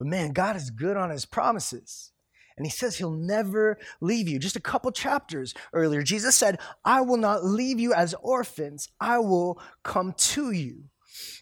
[0.00, 2.10] but man, God is good on his promises.
[2.56, 4.38] And he says he'll never leave you.
[4.38, 9.18] Just a couple chapters earlier, Jesus said, I will not leave you as orphans, I
[9.18, 10.84] will come to you.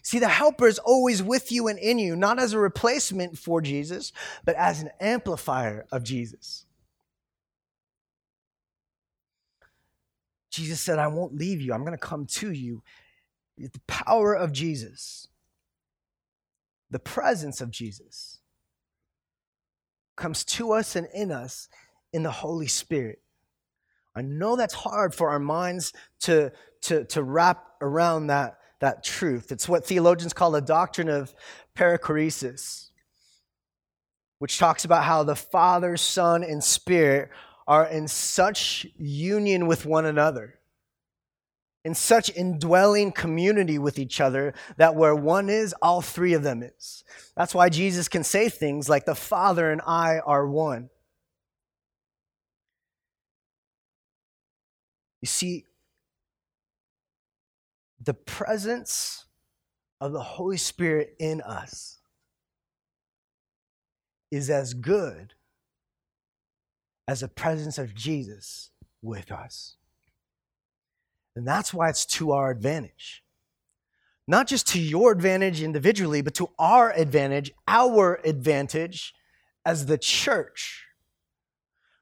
[0.01, 3.61] See, the helper is always with you and in you, not as a replacement for
[3.61, 4.11] Jesus,
[4.43, 6.65] but as an amplifier of Jesus.
[10.51, 11.73] Jesus said, I won't leave you.
[11.73, 12.81] I'm going to come to you.
[13.57, 15.27] The power of Jesus,
[16.91, 18.34] the presence of Jesus,
[20.15, 21.67] comes to us and in us
[22.13, 23.19] in the Holy Spirit.
[24.15, 26.51] I know that's hard for our minds to,
[26.83, 29.51] to, to wrap around that that truth.
[29.51, 31.33] It's what theologians call the doctrine of
[31.75, 32.89] perichoresis,
[34.39, 37.29] which talks about how the Father, Son, and Spirit
[37.67, 40.59] are in such union with one another,
[41.85, 46.63] in such indwelling community with each other, that where one is, all three of them
[46.63, 47.03] is.
[47.37, 50.89] That's why Jesus can say things like, The Father and I are one.
[55.21, 55.65] You see,
[58.01, 59.25] the presence
[60.01, 61.99] of the Holy Spirit in us
[64.31, 65.35] is as good
[67.07, 68.71] as the presence of Jesus
[69.03, 69.77] with us.
[71.35, 73.23] And that's why it's to our advantage.
[74.27, 79.13] Not just to your advantage individually, but to our advantage, our advantage
[79.65, 80.85] as the church.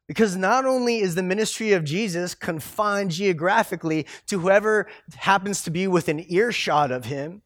[0.07, 5.87] Because not only is the ministry of Jesus confined geographically to whoever happens to be
[5.87, 7.41] within earshot of him,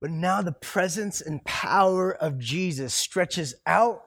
[0.00, 4.02] but now the presence and power of Jesus stretches out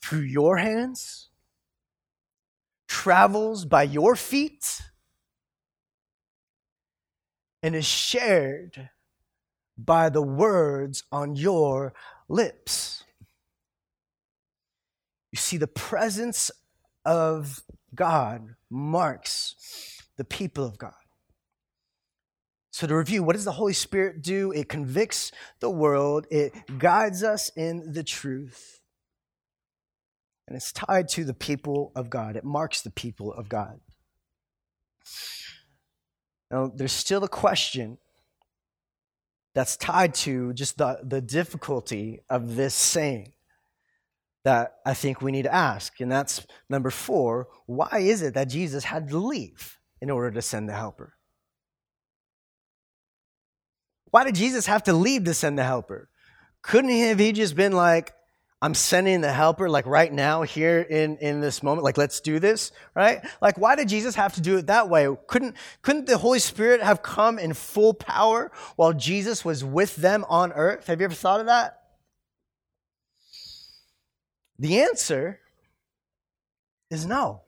[0.00, 1.28] through your hands,
[2.86, 4.80] travels by your feet,
[7.62, 8.90] and is shared
[9.76, 11.92] by the words on your
[12.28, 13.04] lips.
[15.32, 16.50] You see, the presence
[17.04, 17.60] of
[17.94, 20.92] God marks the people of God.
[22.70, 24.52] So, to review, what does the Holy Spirit do?
[24.52, 28.80] It convicts the world, it guides us in the truth,
[30.46, 32.36] and it's tied to the people of God.
[32.36, 33.80] It marks the people of God.
[36.50, 37.98] Now, there's still a question
[39.54, 43.32] that's tied to just the, the difficulty of this saying.
[44.44, 46.00] that I think we need to ask.
[46.00, 50.42] And that's number four why is it that Jesus had to leave in order to
[50.42, 51.14] send the helper?
[54.10, 56.08] Why did Jesus have to leave to send the helper?
[56.62, 58.14] Couldn't he have he just been like,
[58.60, 61.84] I'm sending the helper like right now here in, in this moment.
[61.84, 63.24] Like, let's do this, right?
[63.40, 65.08] Like, why did Jesus have to do it that way?
[65.28, 70.24] Couldn't, couldn't the Holy Spirit have come in full power while Jesus was with them
[70.28, 70.88] on earth?
[70.88, 71.82] Have you ever thought of that?
[74.58, 75.38] The answer
[76.90, 77.42] is no.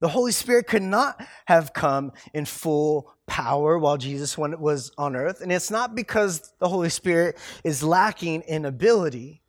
[0.00, 5.40] The Holy Spirit could not have come in full power while Jesus was on earth.
[5.40, 9.41] And it's not because the Holy Spirit is lacking in ability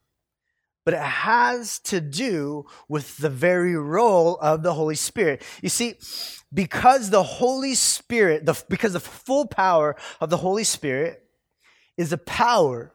[0.85, 5.41] but it has to do with the very role of the Holy Spirit.
[5.61, 5.95] You see,
[6.53, 11.23] because the Holy Spirit, the, because the full power of the Holy Spirit
[11.97, 12.93] is a power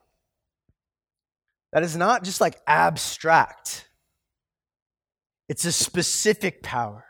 [1.72, 3.88] that is not just like abstract,
[5.48, 7.04] it's a specific power.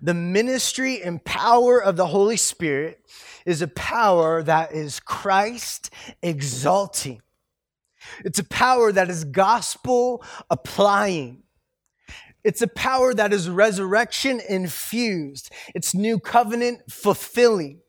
[0.00, 3.00] The ministry and power of the Holy Spirit
[3.46, 5.90] is a power that is Christ
[6.22, 7.22] exalting.
[8.24, 11.42] It's a power that is gospel applying.
[12.44, 15.52] It's a power that is resurrection infused.
[15.74, 17.80] It's new covenant fulfilling.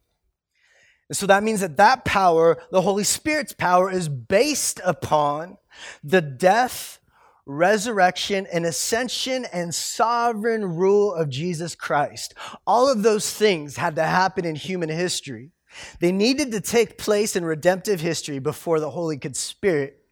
[1.09, 5.57] And so that means that that power, the Holy Spirit's power, is based upon
[6.03, 6.99] the death,
[7.45, 12.35] resurrection, and ascension and sovereign rule of Jesus Christ.
[12.65, 15.51] All of those things had to happen in human history.
[15.99, 20.02] They needed to take place in redemptive history before the Holy Spirit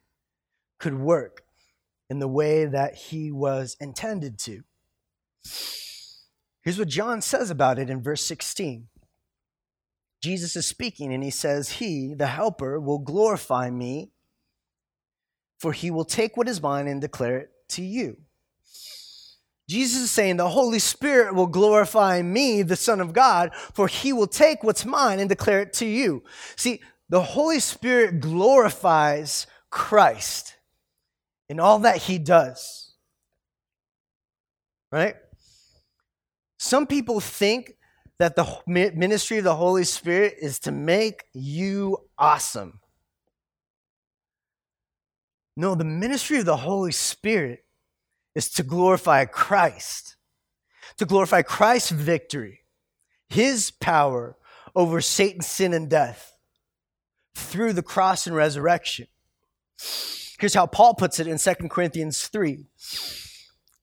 [0.82, 1.44] could work
[2.10, 4.64] in the way that he was intended to.
[6.64, 8.88] Here's what John says about it in verse 16.
[10.22, 14.12] Jesus is speaking and he says, He, the Helper, will glorify me,
[15.58, 18.18] for he will take what is mine and declare it to you.
[19.70, 24.12] Jesus is saying, The Holy Spirit will glorify me, the Son of God, for he
[24.12, 26.24] will take what's mine and declare it to you.
[26.56, 30.56] See, the Holy Spirit glorifies Christ
[31.52, 32.94] in all that he does.
[34.90, 35.18] Right?
[36.58, 37.74] Some people think
[38.20, 42.80] that the ministry of the Holy Spirit is to make you awesome.
[45.58, 47.66] No, the ministry of the Holy Spirit
[48.34, 50.16] is to glorify Christ,
[51.00, 52.62] to glorify Christ's victory,
[53.28, 54.38] his power
[54.74, 56.34] over Satan, sin, and death
[57.36, 59.08] through the cross and resurrection.
[60.42, 62.66] Here's how Paul puts it in 2 Corinthians 3.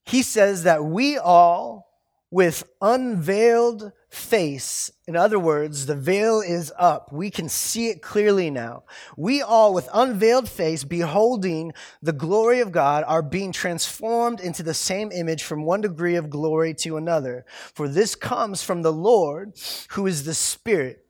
[0.05, 1.87] He says that we all,
[2.33, 7.13] with unveiled face, in other words, the veil is up.
[7.13, 8.83] We can see it clearly now.
[9.17, 14.75] We all, with unveiled face, beholding the glory of God, are being transformed into the
[14.75, 17.47] same image from one degree of glory to another.
[17.73, 19.53] For this comes from the Lord,
[19.91, 21.05] who is the Spirit.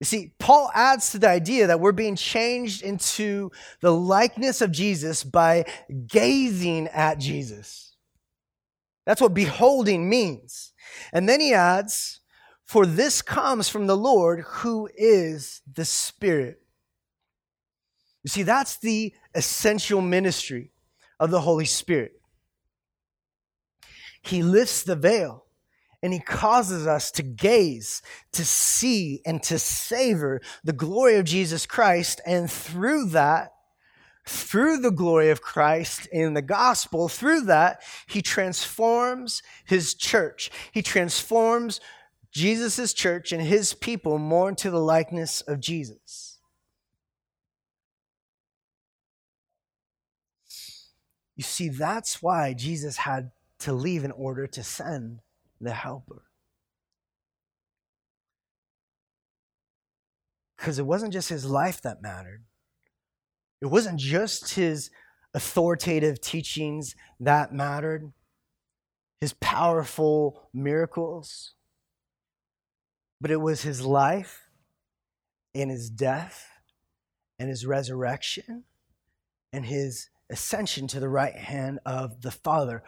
[0.00, 4.70] You see, Paul adds to the idea that we're being changed into the likeness of
[4.70, 5.64] Jesus by
[6.06, 7.94] gazing at Jesus.
[9.06, 10.72] That's what beholding means.
[11.12, 12.20] And then he adds,
[12.66, 16.60] For this comes from the Lord who is the Spirit.
[18.22, 20.72] You see, that's the essential ministry
[21.18, 22.20] of the Holy Spirit.
[24.20, 25.45] He lifts the veil
[26.06, 31.66] and he causes us to gaze, to see, and to savor the glory of Jesus
[31.66, 32.20] Christ.
[32.24, 33.52] And through that,
[34.24, 40.48] through the glory of Christ in the gospel, through that, he transforms his church.
[40.70, 41.80] He transforms
[42.30, 46.38] Jesus' church and his people more into the likeness of Jesus.
[51.34, 55.18] You see, that's why Jesus had to leave in order to send
[55.60, 56.22] the helper.
[60.56, 62.44] Because it wasn't just his life that mattered,
[63.60, 64.90] it wasn't just his
[65.34, 68.12] authoritative teachings that mattered,
[69.20, 71.54] his powerful miracles,
[73.20, 74.48] but it was his life
[75.54, 76.46] and his death
[77.38, 78.64] and his resurrection
[79.52, 82.82] and his ascension to the right hand of the Father.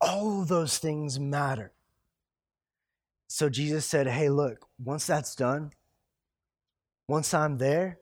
[0.00, 1.72] All those things matter.
[3.34, 5.70] So Jesus said, Hey, look, once that's done,
[7.08, 7.98] once I'm there,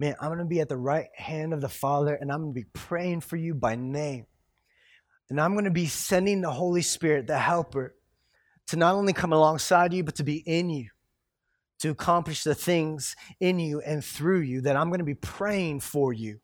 [0.00, 2.54] man, I'm going to be at the right hand of the Father and I'm going
[2.54, 4.24] to be praying for you by name.
[5.28, 7.94] And I'm going to be sending the Holy Spirit, the helper,
[8.68, 10.88] to not only come alongside you, but to be in you,
[11.80, 15.80] to accomplish the things in you and through you that I'm going to be praying
[15.80, 16.40] for you.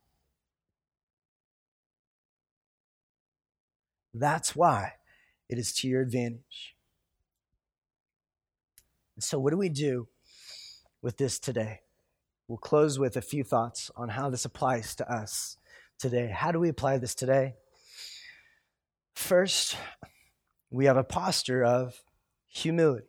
[4.12, 4.92] That's why
[5.48, 6.73] it is to your advantage.
[9.18, 10.08] So, what do we do
[11.00, 11.80] with this today?
[12.48, 15.56] We'll close with a few thoughts on how this applies to us
[15.98, 16.28] today.
[16.28, 17.54] How do we apply this today?
[19.14, 19.76] First,
[20.70, 22.02] we have a posture of
[22.48, 23.06] humility.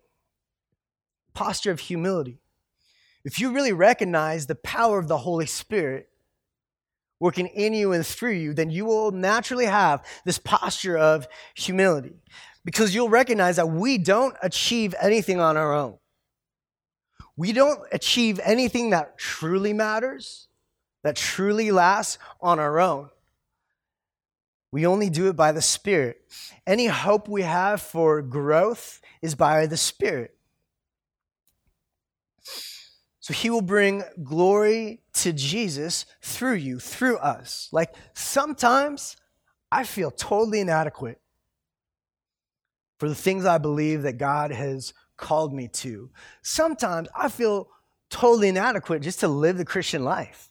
[1.34, 2.40] Posture of humility.
[3.24, 6.08] If you really recognize the power of the Holy Spirit
[7.20, 12.22] working in you and through you, then you will naturally have this posture of humility
[12.66, 16.00] because you'll recognize that we don't achieve anything on our own.
[17.38, 20.48] We don't achieve anything that truly matters,
[21.04, 23.10] that truly lasts on our own.
[24.72, 26.22] We only do it by the Spirit.
[26.66, 30.36] Any hope we have for growth is by the Spirit.
[33.20, 37.70] So he will bring glory to Jesus through you, through us.
[37.72, 39.18] Like sometimes
[39.72, 41.20] I feel totally inadequate
[43.00, 46.10] for the things I believe that God has called me to.
[46.42, 47.70] Sometimes I feel
[48.10, 50.50] totally inadequate just to live the Christian life.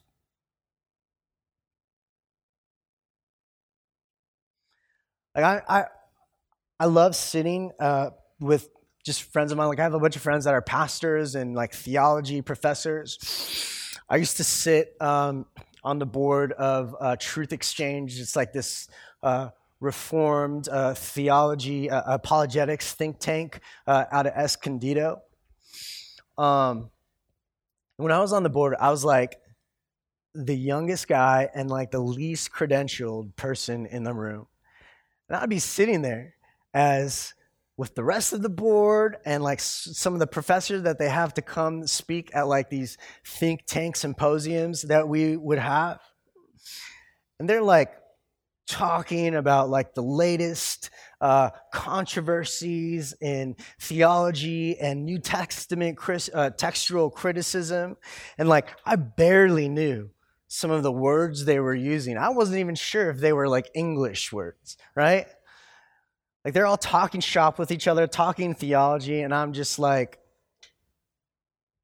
[5.35, 5.85] Like I, I,
[6.79, 8.69] I love sitting uh, with
[9.05, 9.69] just friends of mine.
[9.69, 13.19] Like I have a bunch of friends that are pastors and like theology professors.
[14.09, 15.47] I used to sit um,
[15.83, 18.19] on the board of uh, Truth Exchange.
[18.21, 18.89] It's like this
[19.23, 19.51] uh,
[19.85, 25.21] reformed uh, theology uh, apologetics think tank uh, out of Escondido.
[26.37, 26.91] Um,
[27.97, 29.39] when I was on the board, I was like
[30.35, 34.47] the youngest guy and like the least credentialed person in the room.
[35.29, 36.35] And I'd be sitting there
[36.73, 37.35] as
[37.77, 41.35] with the rest of the board and like some of the professors that they have
[41.35, 46.01] to come speak at like these think tank symposiums that we would have.
[47.39, 47.93] And they're like
[48.67, 50.91] talking about like the latest
[51.21, 57.97] uh, controversies in theology and New Testament Chris, uh, textual criticism.
[58.39, 60.11] And like I barely knew
[60.49, 62.17] some of the words they were using.
[62.17, 65.27] I wasn't even sure if they were like English words, right?
[66.45, 70.19] Like they're all talking shop with each other, talking theology, and I'm just like,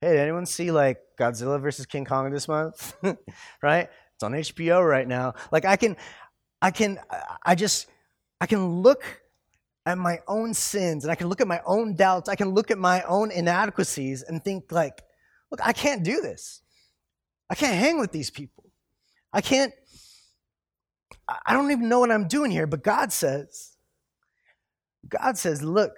[0.01, 2.95] hey, did anyone see like Godzilla versus King Kong this month?
[3.63, 3.89] right?
[4.15, 5.35] It's on HBO right now.
[5.51, 5.97] Like I can,
[6.63, 6.99] I can,
[7.43, 7.87] I just,
[8.41, 9.23] I can look
[9.87, 12.29] at my own sins and I can look at my own doubts.
[12.29, 15.03] I can look at my own inadequacies and think like,
[15.51, 16.61] look, I can't do this.
[17.49, 18.65] I can't hang with these people.
[19.33, 19.73] I can't,
[21.47, 23.77] I don't even know what I'm doing here, but God says,
[25.09, 25.93] God says, look,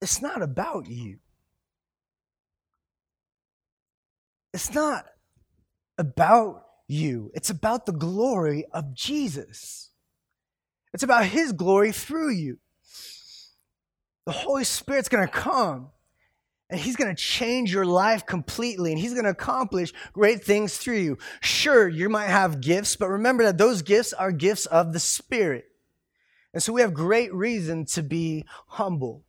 [0.00, 1.18] it's not about you.
[4.52, 5.06] It's not
[5.98, 9.90] about you, it's about the glory of Jesus.
[10.92, 12.58] It's about His glory through you.
[14.26, 15.88] The Holy Spirit's going to come
[16.68, 20.76] and He's going to change your life completely and He's going to accomplish great things
[20.76, 21.18] through you.
[21.40, 25.66] Sure, you might have gifts, but remember that those gifts are gifts of the Spirit.
[26.52, 29.22] And so we have great reason to be humble.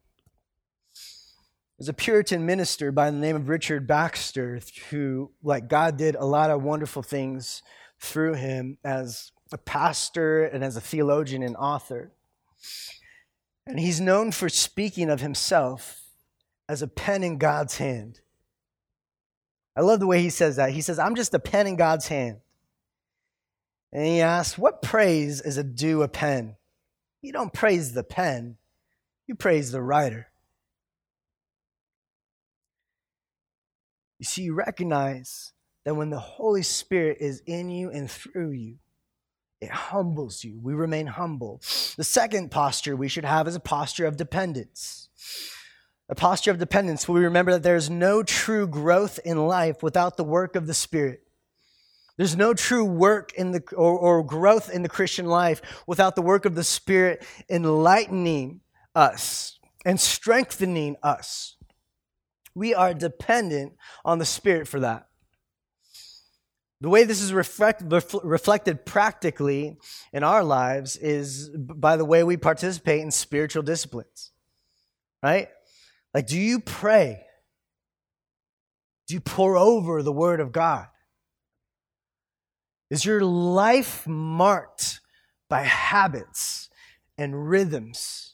[1.81, 4.59] There's a Puritan minister by the name of Richard Baxter
[4.91, 7.63] who, like God, did a lot of wonderful things
[7.99, 12.11] through him as a pastor and as a theologian and author.
[13.65, 16.03] And he's known for speaking of himself
[16.69, 18.19] as a pen in God's hand.
[19.75, 20.73] I love the way he says that.
[20.73, 22.41] He says, I'm just a pen in God's hand.
[23.91, 26.57] And he asks, What praise is a due a pen?
[27.23, 28.57] You don't praise the pen,
[29.25, 30.30] you praise the writer.
[34.21, 35.51] You see, you recognize
[35.83, 38.75] that when the Holy Spirit is in you and through you,
[39.59, 40.59] it humbles you.
[40.61, 41.59] We remain humble.
[41.97, 45.09] The second posture we should have is a posture of dependence.
[46.07, 50.17] A posture of dependence where we remember that there's no true growth in life without
[50.17, 51.23] the work of the Spirit.
[52.15, 56.21] There's no true work in the or, or growth in the Christian life without the
[56.21, 58.61] work of the Spirit enlightening
[58.93, 61.55] us and strengthening us.
[62.53, 63.73] We are dependent
[64.03, 65.07] on the Spirit for that.
[66.81, 67.83] The way this is reflect,
[68.23, 69.77] reflected practically
[70.11, 74.31] in our lives is by the way we participate in spiritual disciplines,
[75.21, 75.47] right?
[76.13, 77.23] Like, do you pray?
[79.07, 80.87] Do you pour over the Word of God?
[82.89, 85.01] Is your life marked
[85.49, 86.69] by habits
[87.17, 88.33] and rhythms?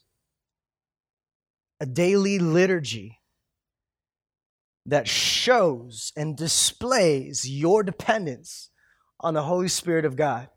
[1.79, 3.16] A daily liturgy
[4.87, 8.69] that shows and displays your dependence
[9.19, 10.49] on the Holy Spirit of God.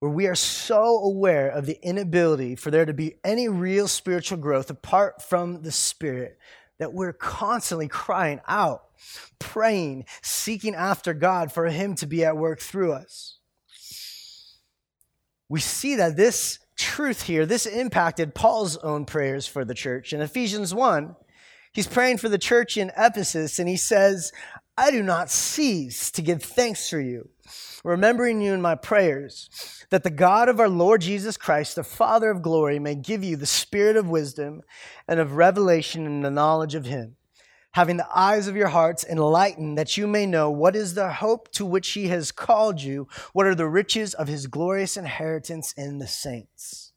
[0.00, 4.38] where we are so aware of the inability for there to be any real spiritual
[4.38, 6.38] growth apart from the Spirit
[6.78, 8.84] that we're constantly crying out,
[9.38, 13.38] praying, seeking after God for Him to be at work through us.
[15.48, 20.12] We see that this truth here, this impacted Paul's own prayers for the church.
[20.12, 21.16] In Ephesians 1,
[21.72, 24.32] he's praying for the church in Ephesus, and he says,
[24.78, 27.30] I do not cease to give thanks for you,
[27.82, 29.48] remembering you in my prayers,
[29.90, 33.36] that the God of our Lord Jesus Christ, the Father of glory, may give you
[33.36, 34.60] the spirit of wisdom
[35.08, 37.16] and of revelation in the knowledge of him,
[37.76, 41.52] having the eyes of your hearts enlightened, that you may know what is the hope
[41.52, 45.98] to which he has called you, what are the riches of his glorious inheritance in
[45.98, 46.94] the saints.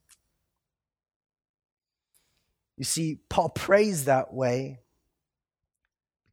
[2.77, 4.79] You see, Paul prays that way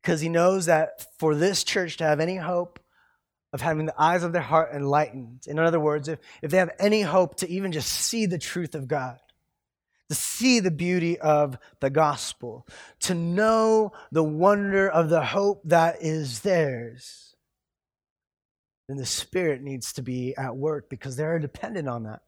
[0.01, 2.78] because he knows that for this church to have any hope
[3.53, 6.70] of having the eyes of their heart enlightened, in other words, if, if they have
[6.78, 9.18] any hope to even just see the truth of God,
[10.09, 12.67] to see the beauty of the gospel,
[13.01, 17.35] to know the wonder of the hope that is theirs,
[18.89, 22.21] then the Spirit needs to be at work because they're dependent on that.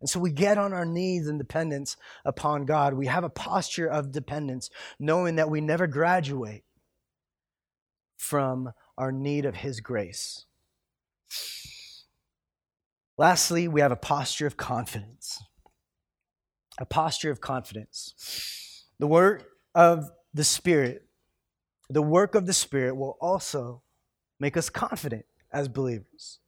[0.00, 2.94] And so we get on our knees in dependence upon God.
[2.94, 6.64] We have a posture of dependence, knowing that we never graduate
[8.16, 10.46] from our need of His grace.
[13.18, 15.40] Lastly, we have a posture of confidence.
[16.78, 18.86] A posture of confidence.
[18.98, 19.44] The work
[19.74, 21.06] of the Spirit,
[21.90, 23.82] the work of the Spirit will also
[24.40, 26.38] make us confident as believers.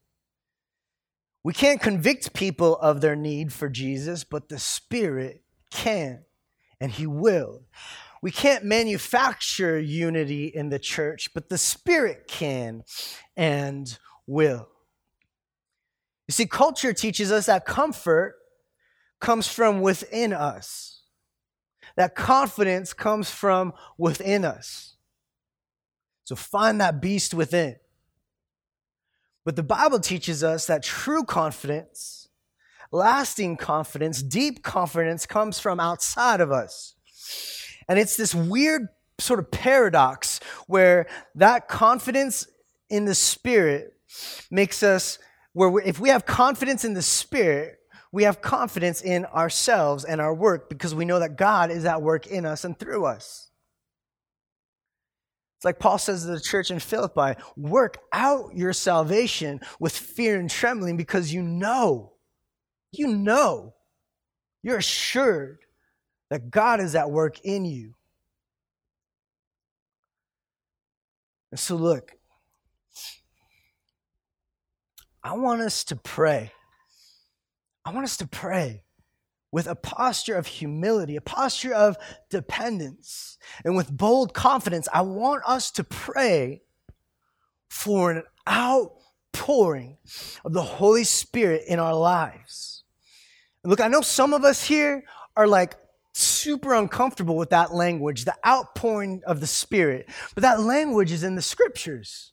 [1.43, 6.25] We can't convict people of their need for Jesus, but the Spirit can,
[6.81, 7.64] and He will.
[8.22, 12.85] We can't manufacture unity in the church, but the Spirit can
[13.37, 14.68] and will.
[16.27, 18.37] You see, culture teaches us that comfort
[19.25, 21.01] comes from within us,
[21.97, 24.97] that confidence comes from within us.
[26.25, 27.77] So find that beast within.
[29.47, 32.29] But the Bible teaches us that true confidence,
[32.93, 36.95] lasting confidence, deep confidence comes from outside of us.
[37.89, 42.47] And it's this weird sort of paradox where that confidence
[42.91, 43.95] in the Spirit
[44.51, 45.18] makes us,
[45.55, 47.79] where if we have confidence in the Spirit,
[48.15, 52.01] we have confidence in ourselves and our work because we know that God is at
[52.01, 53.51] work in us and through us.
[55.59, 60.39] It's like Paul says to the church in Philippi work out your salvation with fear
[60.39, 62.12] and trembling because you know,
[62.93, 63.75] you know,
[64.62, 65.59] you're assured
[66.31, 67.95] that God is at work in you.
[71.51, 72.12] And so, look,
[75.21, 76.53] I want us to pray.
[77.85, 78.85] I want us to pray
[79.53, 81.97] with a posture of humility, a posture of
[82.30, 84.89] dependence, and with bold confidence.
[84.93, 86.62] I want us to pray
[87.68, 89.99] for an outpouring
[90.45, 92.85] of the Holy Spirit in our lives.
[93.64, 95.05] Look, I know some of us here
[95.37, 95.76] are like,
[96.14, 100.09] super uncomfortable with that language, the outpouring of the Spirit.
[100.35, 102.32] But that language is in the scriptures.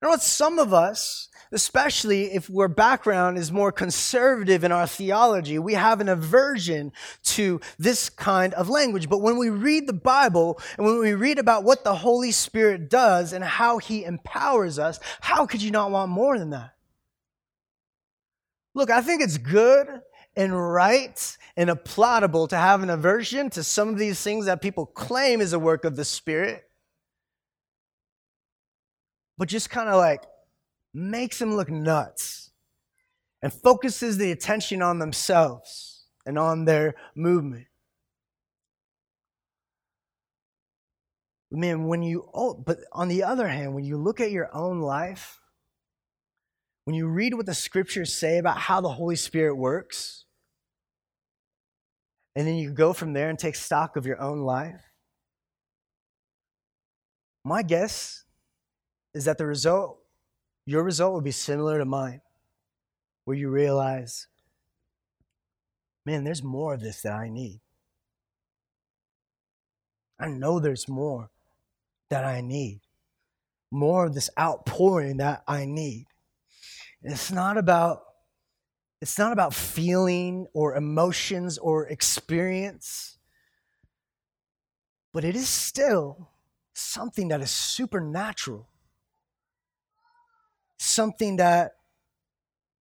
[0.00, 0.22] You know what?
[0.22, 6.00] Some of us, especially if our background is more conservative in our theology, we have
[6.00, 6.92] an aversion
[7.24, 9.08] to this kind of language.
[9.08, 12.88] But when we read the Bible and when we read about what the Holy Spirit
[12.88, 16.74] does and how he empowers us, how could you not want more than that?
[18.74, 20.02] Look, I think it's good
[20.36, 24.86] and right and applaudable to have an aversion to some of these things that people
[24.86, 26.67] claim is a work of the Spirit,
[29.38, 30.24] but just kind of like
[30.92, 32.50] makes them look nuts
[33.40, 37.66] and focuses the attention on themselves and on their movement.
[41.50, 44.80] Man, when you, oh, but on the other hand, when you look at your own
[44.80, 45.40] life,
[46.84, 50.24] when you read what the scriptures say about how the Holy Spirit works,
[52.34, 54.82] and then you go from there and take stock of your own life,
[57.44, 58.24] my guess
[59.18, 59.98] is that the result,
[60.64, 62.20] your result, will be similar to mine,
[63.24, 64.28] where you realize,
[66.06, 67.60] man, there's more of this that I need.
[70.20, 71.30] I know there's more
[72.10, 72.82] that I need,
[73.72, 76.06] more of this outpouring that I need.
[77.02, 78.04] it's not about
[79.00, 83.18] it's not about feeling or emotions or experience,
[85.12, 86.30] but it is still
[86.72, 88.68] something that is supernatural,
[90.78, 91.72] something that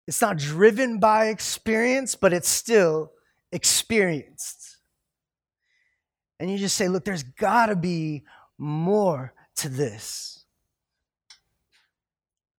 [0.06, 3.12] it's not driven by experience, but it's still
[3.52, 4.78] experienced.
[6.38, 8.24] And you just say, look, there's got to be
[8.58, 10.44] more to this.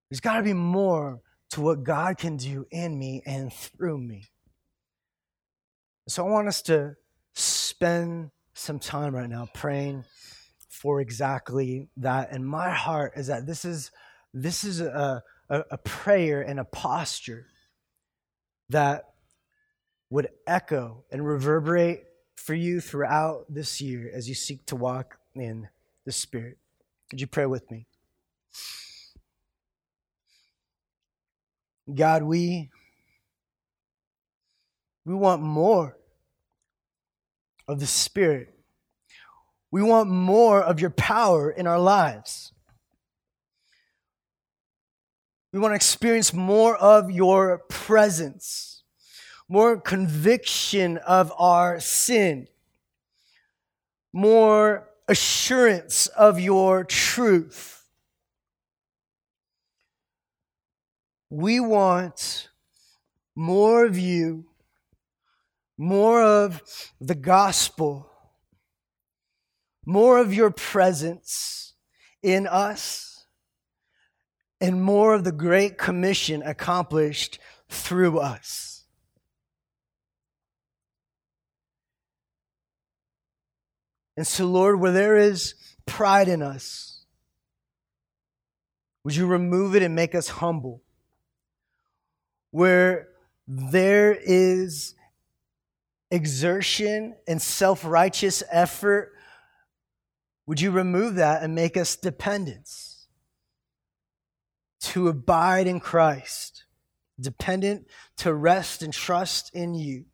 [0.09, 1.21] There's got to be more
[1.51, 4.25] to what God can do in me and through me.
[6.07, 6.95] So I want us to
[7.33, 10.05] spend some time right now praying
[10.69, 12.31] for exactly that.
[12.31, 13.91] And my heart is that this is
[14.35, 17.47] this is a, a, a prayer and a posture
[18.69, 19.05] that
[20.09, 22.03] would echo and reverberate
[22.35, 25.69] for you throughout this year as you seek to walk in
[26.05, 26.57] the Spirit.
[27.09, 27.87] Could you pray with me?
[31.93, 32.69] God, we
[35.05, 35.97] we want more
[37.67, 38.53] of the Spirit.
[39.71, 42.51] We want more of your power in our lives.
[45.55, 48.83] We want to experience more of your presence,
[49.47, 52.49] more conviction of our sin,
[54.11, 57.85] more assurance of your truth.
[61.29, 62.49] We want
[63.33, 64.47] more of you,
[65.77, 66.61] more of
[66.99, 68.09] the gospel,
[69.85, 71.75] more of your presence
[72.21, 73.14] in us,
[74.61, 77.39] and more of the Great Commission accomplished
[77.69, 78.83] through us.
[84.17, 87.03] And so, Lord, where there is pride in us,
[89.03, 90.81] would you remove it and make us humble?
[92.51, 93.09] Where
[93.47, 94.95] there is
[96.09, 99.13] exertion and self righteous effort,
[100.47, 102.94] would you remove that and make us dependents?
[104.89, 106.65] To abide in Christ,
[107.19, 110.05] dependent to rest and trust in you.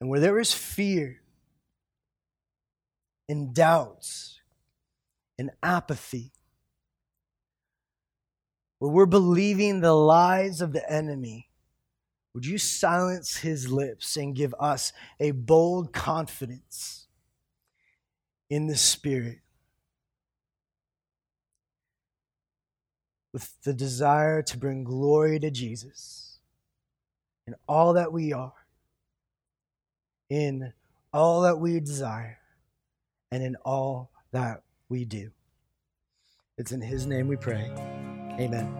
[0.00, 1.22] And where there is fear,
[3.28, 4.40] and doubts
[5.38, 6.32] and apathy,
[8.78, 11.48] where we're believing the lies of the enemy,
[12.34, 17.06] would you silence his lips and give us a bold confidence
[18.50, 19.38] in the Spirit
[23.32, 26.38] with the desire to bring glory to Jesus
[27.46, 28.52] in all that we are,
[30.28, 30.72] in
[31.12, 32.38] all that we desire?
[33.32, 35.30] and in all that we do.
[36.58, 37.72] It's in His name we pray.
[38.38, 38.70] Amen.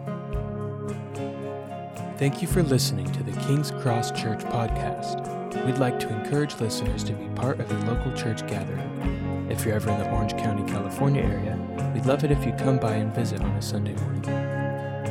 [2.18, 5.26] Thank you for listening to the King's Cross Church podcast.
[5.66, 9.21] We'd like to encourage listeners to be part of a local church gathering.
[9.52, 11.58] If you're ever in the Orange County, California area,
[11.92, 14.22] we'd love it if you come by and visit on a Sunday morning.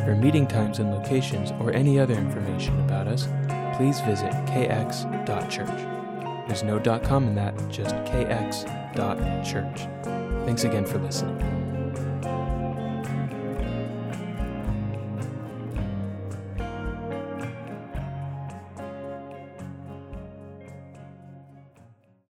[0.04, 3.28] For meeting times and locations or any other information about us,
[3.78, 6.48] please visit kx.church.
[6.48, 9.88] There's no .com in that, just kx.church.
[10.46, 11.61] Thanks again for listening.